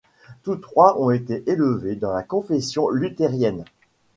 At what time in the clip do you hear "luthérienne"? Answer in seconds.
2.89-3.65